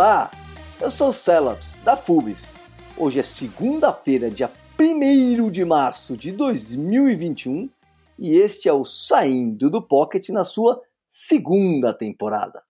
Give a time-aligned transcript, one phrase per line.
[0.00, 0.30] Olá,
[0.80, 2.54] eu sou o Celops, da FUBIS.
[2.96, 4.50] Hoje é segunda-feira, dia
[4.80, 7.68] 1 de março de 2021
[8.18, 12.64] e este é o Saindo do Pocket na sua segunda temporada.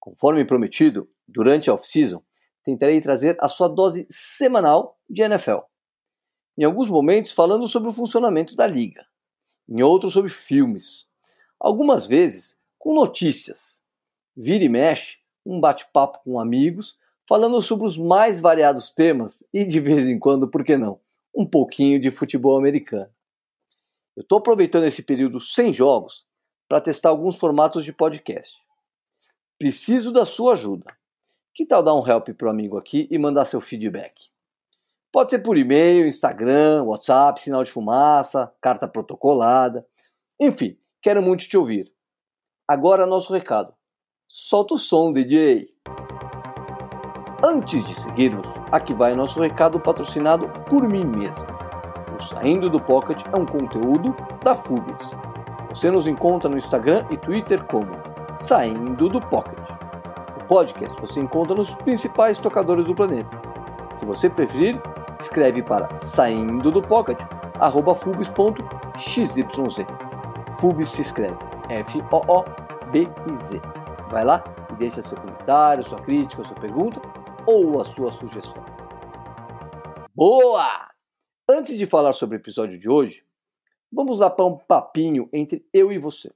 [0.00, 2.22] Conforme prometido, durante a off-season,
[2.64, 5.58] tentarei trazer a sua dose semanal de NFL.
[6.56, 9.04] Em alguns momentos falando sobre o funcionamento da liga,
[9.68, 11.06] em outros sobre filmes,
[11.60, 13.82] algumas vezes com notícias.
[14.34, 19.80] Vira e mexe, um bate-papo com amigos, falando sobre os mais variados temas e de
[19.80, 21.00] vez em quando, por que não,
[21.34, 23.10] um pouquinho de futebol americano.
[24.16, 26.26] Eu estou aproveitando esse período sem jogos
[26.68, 28.58] para testar alguns formatos de podcast.
[29.58, 30.96] Preciso da sua ajuda.
[31.54, 34.30] Que tal dar um help para o amigo aqui e mandar seu feedback?
[35.12, 39.86] Pode ser por e-mail, Instagram, WhatsApp, sinal de fumaça, carta protocolada.
[40.38, 41.90] Enfim, quero muito te ouvir.
[42.68, 43.74] Agora nosso recado.
[44.28, 45.68] Solta o som, DJ!
[47.44, 51.46] Antes de seguirmos, aqui vai nosso recado patrocinado por mim mesmo.
[52.18, 55.16] O Saindo do Pocket é um conteúdo da FUBIS.
[55.70, 57.86] Você nos encontra no Instagram e Twitter como
[58.34, 59.60] Saindo do Pocket.
[60.40, 63.40] O podcast você encontra nos principais tocadores do planeta.
[63.92, 64.82] Se você preferir,
[65.20, 67.20] escreve para saindo do pocket
[67.60, 67.94] arroba.
[67.94, 68.28] Fubis
[70.88, 71.36] se escreve
[71.68, 73.60] F-O-O-B-I-Z.
[74.08, 77.00] Vai lá e deixa seu comentário, sua crítica, sua pergunta
[77.46, 78.64] ou a sua sugestão.
[80.14, 80.90] Boa!
[81.48, 83.24] Antes de falar sobre o episódio de hoje,
[83.92, 86.32] vamos lá para um papinho entre eu e você.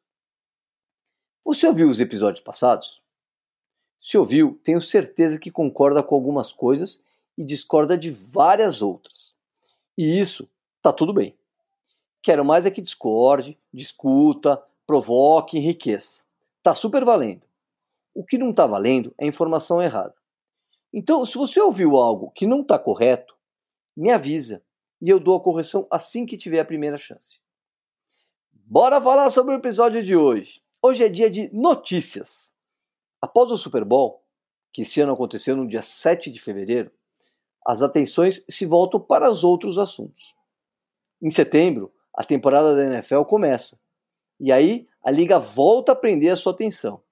[1.45, 3.01] Você ouviu os episódios passados?
[4.01, 7.05] Se ouviu, tenho certeza que concorda com algumas coisas
[7.39, 9.35] e discorda de várias outras.
[9.97, 10.49] E isso
[10.83, 11.37] tá tudo bem.
[12.23, 16.23] Quero mais é que discorde, discuta, provoque, enriqueça.
[16.63, 17.50] Tá super valendo.
[18.15, 20.15] O que não tá valendo é informação errada.
[20.93, 23.37] Então, se você ouviu algo que não está correto,
[23.97, 24.63] me avisa
[25.01, 27.41] e eu dou a correção assim que tiver a primeira chance.
[28.53, 30.63] Bora falar sobre o episódio de hoje.
[30.83, 32.53] Hoje é dia de notícias.
[33.21, 34.25] Após o Super Bowl,
[34.73, 36.91] que esse ano aconteceu no dia 7 de fevereiro,
[37.67, 40.35] as atenções se voltam para os outros assuntos.
[41.21, 43.79] Em setembro, a temporada da NFL começa.
[44.39, 47.03] E aí a liga volta a prender a sua atenção.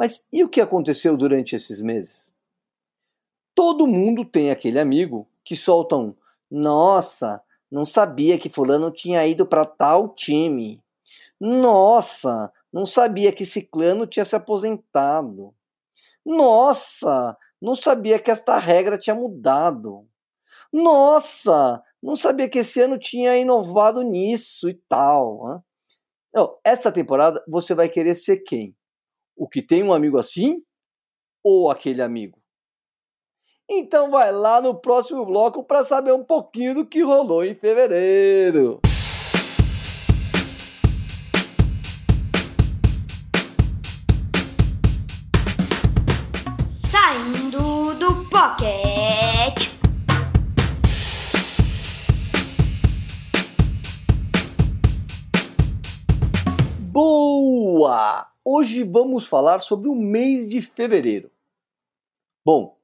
[0.00, 2.34] Mas e o que aconteceu durante esses meses?
[3.54, 6.14] Todo mundo tem aquele amigo que solta um:
[6.50, 10.82] Nossa, não sabia que Fulano tinha ido para tal time.
[11.38, 15.54] Nossa, não sabia que Ciclano tinha se aposentado.
[16.24, 20.08] Nossa, não sabia que esta regra tinha mudado.
[20.72, 25.62] Nossa, não sabia que esse ano tinha inovado nisso e tal.
[26.64, 28.74] Essa temporada você vai querer ser quem?
[29.40, 30.62] O que tem um amigo assim
[31.42, 32.38] ou aquele amigo?
[33.66, 38.82] Então vai lá no próximo bloco para saber um pouquinho do que rolou em fevereiro.
[46.62, 49.70] Saindo do pocket.
[56.92, 58.30] Boa!
[58.52, 61.30] Hoje vamos falar sobre o mês de fevereiro.
[62.44, 62.76] Bom,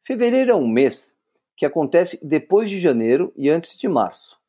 [0.00, 1.18] Fevereiro é um mês
[1.54, 4.40] que acontece depois de janeiro e antes de março.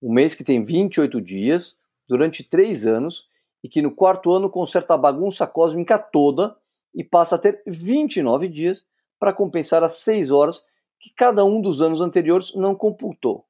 [0.00, 1.76] Um mês que tem 28 dias,
[2.08, 3.28] durante três anos,
[3.62, 6.56] e que no quarto ano conserta a bagunça cósmica toda
[6.94, 8.86] e passa a ter 29 dias
[9.18, 10.66] para compensar as 6 horas
[10.98, 13.44] que cada um dos anos anteriores não computou.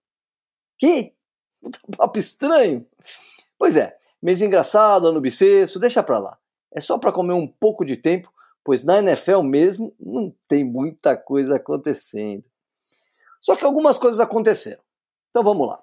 [0.78, 1.14] Que?
[1.60, 2.84] Puta papo estranho!
[3.56, 6.38] Pois é, mês engraçado, ano bissexto, deixa pra lá.
[6.72, 8.32] É só para comer um pouco de tempo
[8.68, 12.44] pois na NFL mesmo não tem muita coisa acontecendo.
[13.40, 14.82] Só que algumas coisas aconteceram.
[15.30, 15.82] Então vamos lá.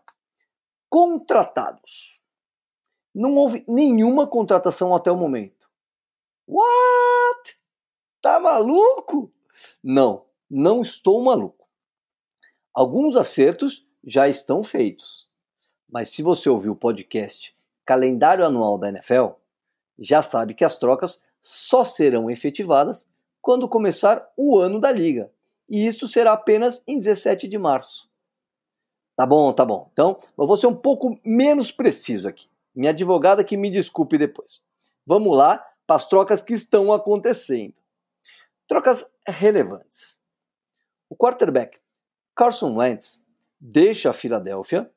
[0.87, 2.21] Contratados.
[3.11, 5.67] Não houve nenhuma contratação até o momento.
[6.47, 7.57] What?
[8.21, 9.33] Tá maluco?
[9.83, 11.67] Não, não estou maluco.
[12.71, 15.27] Alguns acertos já estão feitos.
[15.89, 17.54] Mas se você ouviu o podcast
[17.85, 19.27] Calendário Anual da NFL,
[19.97, 23.09] já sabe que as trocas só serão efetivadas
[23.41, 25.31] quando começar o ano da liga,
[25.69, 28.09] e isso será apenas em 17 de março.
[29.15, 29.89] Tá bom, tá bom.
[29.93, 32.49] Então, eu vou ser um pouco menos preciso aqui.
[32.73, 34.61] Minha advogada que me desculpe depois.
[35.05, 37.75] Vamos lá para as trocas que estão acontecendo.
[38.67, 40.19] Trocas relevantes.
[41.09, 41.79] O quarterback
[42.35, 43.23] Carson Wentz
[43.59, 44.91] deixa a Filadélfia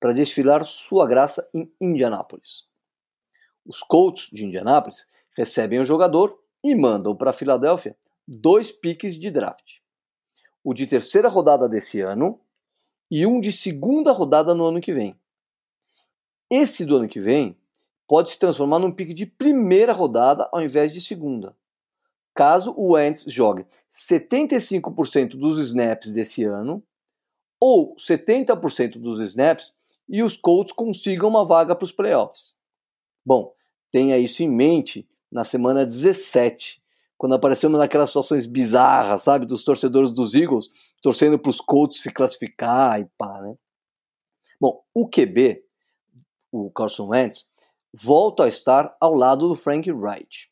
[0.00, 2.68] para desfilar sua graça em Indianápolis.
[3.64, 5.06] Os Colts de Indianápolis
[5.36, 7.96] recebem o jogador e mandam para Filadélfia
[8.26, 9.78] dois piques de draft.
[10.62, 12.40] O de terceira rodada desse ano
[13.10, 15.18] e um de segunda rodada no ano que vem.
[16.50, 17.56] Esse do ano que vem
[18.06, 21.56] pode se transformar num pique de primeira rodada ao invés de segunda.
[22.34, 26.82] Caso o Wentz jogue 75% dos snaps desse ano
[27.60, 29.74] ou 70% dos snaps
[30.08, 32.56] e os Colts consigam uma vaga para os playoffs.
[33.24, 33.52] Bom,
[33.90, 36.82] tenha isso em mente na semana 17,
[37.18, 40.68] quando aparecemos naquelas situações bizarras, sabe, dos torcedores dos Eagles
[41.02, 43.56] torcendo para os Colts se classificar e pá, né?
[44.60, 45.62] Bom, o QB,
[46.50, 47.46] o Carson Wentz,
[47.92, 50.50] volta a estar ao lado do Frank Wright.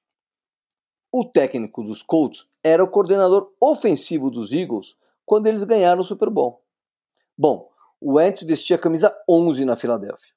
[1.11, 6.31] O técnico dos Colts era o coordenador ofensivo dos Eagles quando eles ganharam o Super
[6.31, 6.63] Bowl.
[7.39, 7.71] Bom,
[8.01, 10.35] o Wentz vestia a camisa 11 na Filadélfia.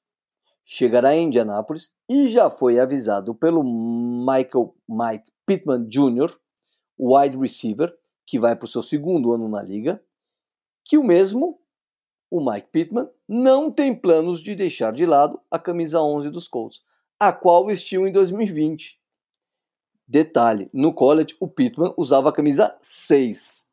[0.62, 6.34] Chegará em Indianápolis e já foi avisado pelo Michael Mike Pittman Jr.,
[6.98, 7.92] wide receiver,
[8.26, 10.02] que vai para o seu segundo ano na liga,
[10.84, 11.60] que o mesmo,
[12.30, 16.82] o Mike Pittman, não tem planos de deixar de lado a camisa 11 dos Colts,
[17.18, 18.98] a qual vestiu em 2020.
[20.06, 23.66] Detalhe, no college o Pittman usava a camisa 6.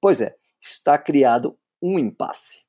[0.00, 2.66] Pois é, está criado um impasse.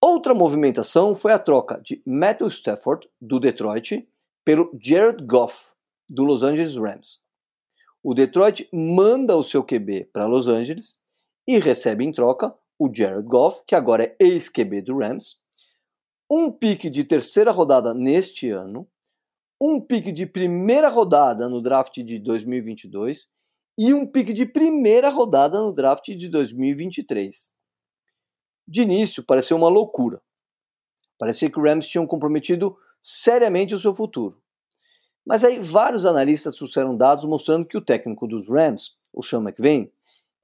[0.00, 4.08] Outra movimentação foi a troca de Matthew Stafford, do Detroit,
[4.44, 5.72] pelo Jared Goff,
[6.08, 7.24] do Los Angeles Rams.
[8.00, 11.00] O Detroit manda o seu QB para Los Angeles
[11.48, 15.40] e recebe em troca o Jared Goff, que agora é ex-QB do Rams,
[16.30, 18.86] um pique de terceira rodada neste ano,
[19.60, 23.28] um pique de primeira rodada no draft de 2022
[23.76, 27.57] e um pique de primeira rodada no draft de 2023.
[28.70, 30.20] De início, pareceu uma loucura.
[31.18, 34.38] Parecia que o Rams tinham comprometido seriamente o seu futuro.
[35.24, 39.90] Mas aí vários analistas trouxeram dados mostrando que o técnico dos Rams, o Sean McVay,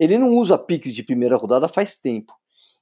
[0.00, 2.32] ele não usa piques de primeira rodada faz tempo.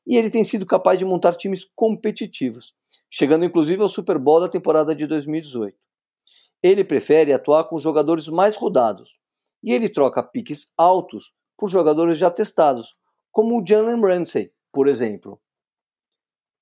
[0.07, 2.73] E ele tem sido capaz de montar times competitivos,
[3.11, 5.77] chegando inclusive ao Super Bowl da temporada de 2018.
[6.63, 9.19] Ele prefere atuar com jogadores mais rodados,
[9.61, 12.95] e ele troca piques altos por jogadores já testados,
[13.33, 15.41] como o Jalen Ramsey, por exemplo.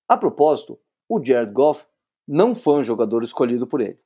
[0.09, 0.79] A propósito,
[1.09, 1.87] o Jared Goff
[2.27, 4.01] não foi um jogador escolhido por ele.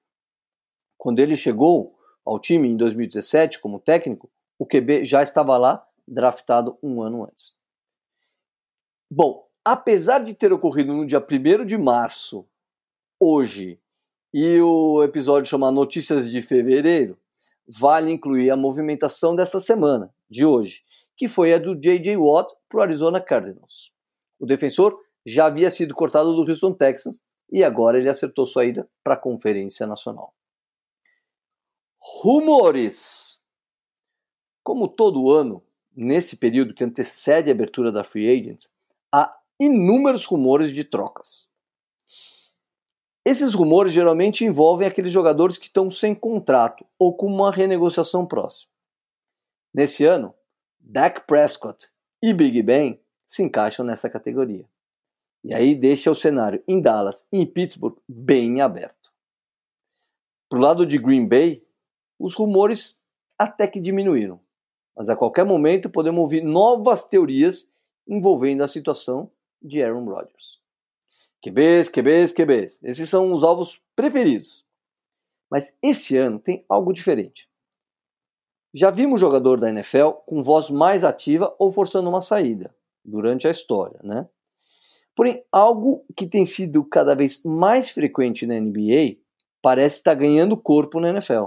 [0.96, 6.78] Quando ele chegou ao time em 2017 como técnico, o QB já estava lá, draftado
[6.82, 7.56] um ano antes.
[9.10, 12.46] Bom, apesar de ter ocorrido no dia 1 de março,
[13.18, 13.80] hoje,
[14.32, 17.18] e o episódio chama Notícias de Fevereiro,
[17.66, 20.82] vale incluir a movimentação dessa semana, de hoje,
[21.16, 22.16] que foi a do J.J.
[22.16, 23.93] Watt para o Arizona Cardinals.
[24.38, 27.20] O defensor já havia sido cortado do Houston Texans
[27.50, 30.34] e agora ele acertou sua ida para a Conferência Nacional.
[32.00, 33.42] Rumores!
[34.62, 35.62] Como todo ano,
[35.94, 38.64] nesse período que antecede a abertura da Free Agent,
[39.12, 41.48] há inúmeros rumores de trocas.
[43.24, 48.70] Esses rumores geralmente envolvem aqueles jogadores que estão sem contrato ou com uma renegociação próxima.
[49.72, 50.34] Nesse ano,
[50.78, 51.88] Dak Prescott
[52.22, 54.68] e Big Ben se encaixam nessa categoria.
[55.42, 59.12] E aí deixa o cenário em Dallas e em Pittsburgh bem aberto.
[60.48, 61.62] Pro lado de Green Bay,
[62.18, 63.00] os rumores
[63.38, 64.40] até que diminuíram,
[64.96, 67.70] mas a qualquer momento podemos ouvir novas teorias
[68.08, 70.60] envolvendo a situação de Aaron Rodgers.
[71.42, 72.82] QBs, QBs, QBs.
[72.82, 74.64] Esses são os alvos preferidos.
[75.50, 77.50] Mas esse ano tem algo diferente.
[78.72, 83.50] Já vimos jogador da NFL com voz mais ativa ou forçando uma saída durante a
[83.50, 84.28] história, né?
[85.14, 89.18] Porém, algo que tem sido cada vez mais frequente na NBA
[89.62, 91.46] parece estar ganhando corpo na NFL.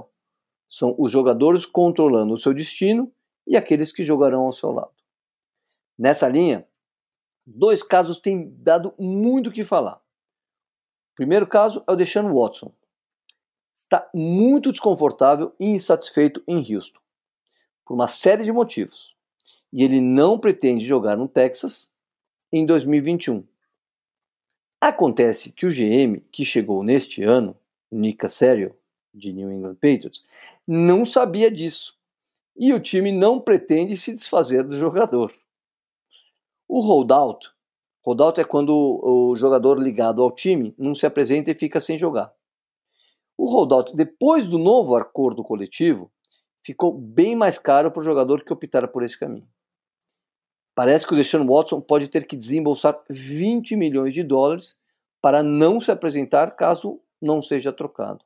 [0.70, 3.12] São os jogadores controlando o seu destino
[3.46, 4.92] e aqueles que jogarão ao seu lado.
[5.98, 6.68] Nessa linha,
[7.46, 9.98] dois casos têm dado muito o que falar.
[11.12, 12.72] O primeiro caso é o Deshaun Watson.
[13.76, 17.00] Está muito desconfortável e insatisfeito em Houston,
[17.86, 19.17] por uma série de motivos
[19.72, 21.94] e ele não pretende jogar no Texas
[22.52, 23.44] em 2021.
[24.80, 27.56] Acontece que o GM que chegou neste ano,
[27.92, 28.76] Nick Caserio,
[29.14, 30.24] de New England Patriots,
[30.68, 31.98] não sabia disso
[32.56, 35.34] e o time não pretende se desfazer do jogador.
[36.68, 37.50] O holdout,
[38.06, 42.34] holdout é quando o jogador ligado ao time não se apresenta e fica sem jogar.
[43.38, 46.12] O holdout, depois do novo acordo coletivo,
[46.64, 49.48] ficou bem mais caro para o jogador que optar por esse caminho.
[50.76, 54.78] Parece que o Deshaun Watson pode ter que desembolsar 20 milhões de dólares
[55.22, 58.24] para não se apresentar caso não seja trocado.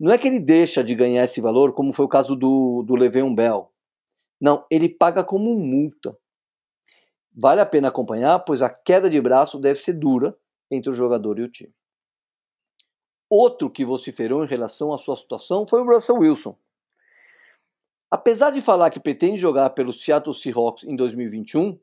[0.00, 2.96] Não é que ele deixa de ganhar esse valor, como foi o caso do, do
[2.96, 3.70] Le'Veon Bell,
[4.40, 6.16] Não, ele paga como multa.
[7.34, 10.36] Vale a pena acompanhar, pois a queda de braço deve ser dura
[10.70, 11.72] entre o jogador e o time.
[13.30, 16.56] Outro que vociferou em relação à sua situação foi o Russell Wilson.
[18.12, 21.80] Apesar de falar que pretende jogar pelo Seattle Seahawks em 2021,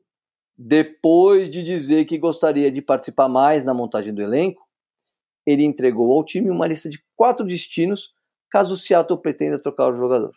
[0.56, 4.64] depois de dizer que gostaria de participar mais na montagem do elenco,
[5.44, 8.14] ele entregou ao time uma lista de quatro destinos
[8.48, 10.32] caso o Seattle pretenda trocar o jogador.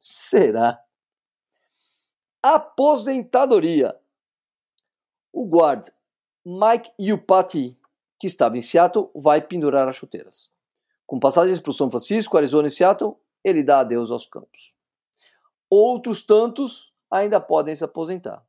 [0.00, 0.82] Será?
[2.42, 3.94] Aposentadoria.
[5.30, 5.86] O guard
[6.46, 7.78] Mike Yupati,
[8.18, 10.50] que estava em Seattle, vai pendurar as chuteiras.
[11.06, 14.79] Com passagens para o São Francisco, Arizona e Seattle, ele dá adeus aos campos.
[15.70, 18.44] Outros tantos ainda podem se aposentar.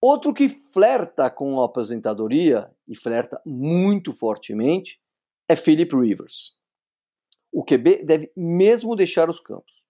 [0.00, 5.00] Outro que flerta com a aposentadoria, e flerta muito fortemente,
[5.48, 6.56] é Philip Rivers.
[7.52, 9.82] O QB deve mesmo deixar os campos.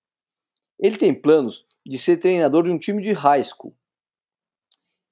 [0.79, 3.75] Ele tem planos de ser treinador de um time de high school.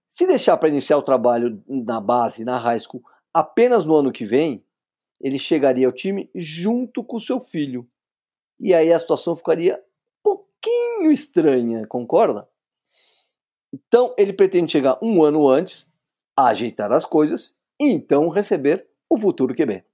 [0.08, 4.24] Se deixar para iniciar o trabalho na base, na high school, apenas no ano que
[4.24, 4.64] vem,
[5.20, 7.88] ele chegaria ao time junto com seu filho.
[8.60, 9.82] E aí a situação ficaria
[10.64, 12.48] pouquinho estranha, concorda?
[13.72, 15.94] Então ele pretende chegar um ano antes,
[16.36, 19.84] ajeitar as coisas e então receber o futuro QB.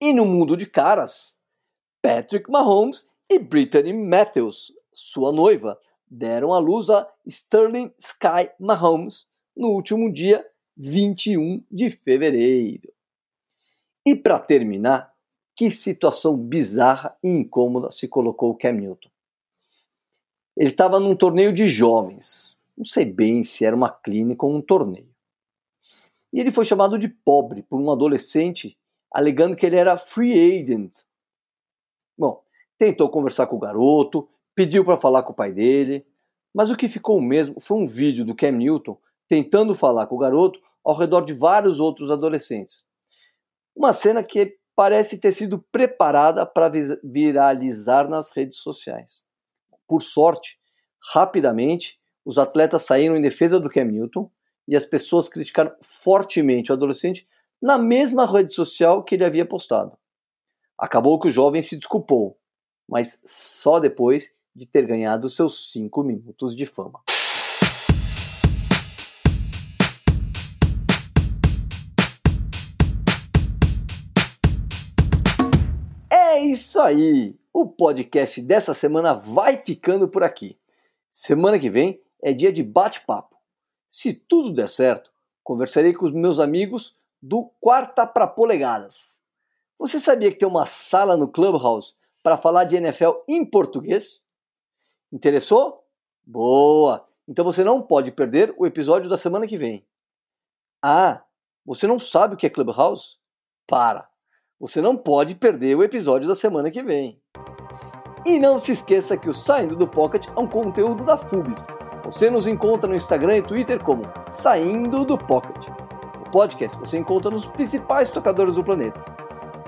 [0.00, 1.38] E no mundo de caras,
[2.00, 9.70] Patrick Mahomes e Brittany Matthews sua noiva, deram à luz a Sterling Sky Mahomes no
[9.70, 10.46] último dia
[10.76, 12.92] 21 de fevereiro.
[14.06, 15.12] E para terminar,
[15.56, 19.13] que situação bizarra e incômoda se colocou o Cam Newton.
[20.56, 24.60] Ele estava num torneio de jovens, não sei bem se era uma clínica ou um
[24.60, 25.08] torneio.
[26.32, 28.76] E ele foi chamado de pobre por um adolescente,
[29.10, 30.92] alegando que ele era free agent.
[32.16, 32.42] Bom,
[32.78, 36.06] tentou conversar com o garoto, pediu para falar com o pai dele,
[36.52, 38.96] mas o que ficou mesmo foi um vídeo do Cam Newton
[39.28, 42.84] tentando falar com o garoto ao redor de vários outros adolescentes.
[43.74, 46.70] Uma cena que parece ter sido preparada para
[47.02, 49.23] viralizar nas redes sociais.
[49.86, 50.58] Por sorte,
[51.12, 54.30] rapidamente, os atletas saíram em defesa do Cam Newton
[54.66, 57.28] e as pessoas criticaram fortemente o adolescente
[57.60, 59.96] na mesma rede social que ele havia postado.
[60.78, 62.38] Acabou que o jovem se desculpou,
[62.88, 67.00] mas só depois de ter ganhado seus 5 minutos de fama.
[76.34, 77.38] É isso aí!
[77.52, 80.58] O podcast dessa semana vai ficando por aqui.
[81.08, 83.36] Semana que vem é dia de bate-papo.
[83.88, 85.12] Se tudo der certo,
[85.44, 89.16] conversarei com os meus amigos do Quarta para Polegadas.
[89.78, 94.26] Você sabia que tem uma sala no Clubhouse para falar de NFL em português?
[95.12, 95.86] Interessou?
[96.26, 97.08] Boa!
[97.28, 99.86] Então você não pode perder o episódio da semana que vem.
[100.82, 101.22] Ah,
[101.64, 103.18] você não sabe o que é Clubhouse?
[103.68, 104.12] Para!
[104.64, 107.20] Você não pode perder o episódio da semana que vem.
[108.24, 111.66] E não se esqueça que o Saindo do Pocket é um conteúdo da FUBS.
[112.02, 115.68] Você nos encontra no Instagram e Twitter como Saindo do Pocket.
[116.26, 119.04] O podcast você encontra nos principais tocadores do planeta.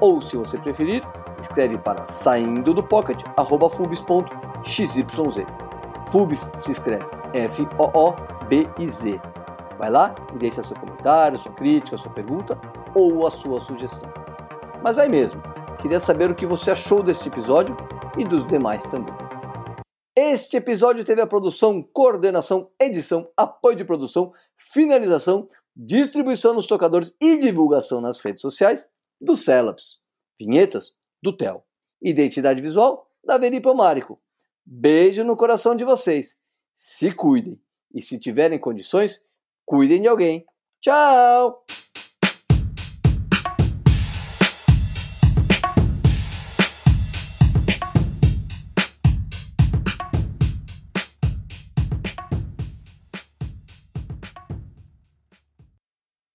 [0.00, 1.06] Ou, se você preferir,
[1.38, 3.22] escreve para saindo do pocket
[3.76, 4.94] fubis.xyz.
[6.10, 9.20] Fubis se escreve F-O-O-B-I-Z.
[9.78, 12.58] Vai lá e deixa seu comentário, sua crítica, sua pergunta
[12.94, 14.25] ou a sua sugestão.
[14.82, 15.42] Mas vai mesmo,
[15.80, 17.76] queria saber o que você achou deste episódio
[18.18, 19.14] e dos demais também.
[20.16, 27.36] Este episódio teve a produção, coordenação, edição, apoio de produção, finalização, distribuição nos tocadores e
[27.36, 28.90] divulgação nas redes sociais
[29.20, 30.00] do Celebs.
[30.38, 31.64] Vinhetas do TEL.
[32.00, 34.18] Identidade visual da Veripa Márico.
[34.64, 36.34] Beijo no coração de vocês.
[36.74, 37.60] Se cuidem.
[37.94, 39.22] E se tiverem condições,
[39.64, 40.46] cuidem de alguém.
[40.80, 41.64] Tchau!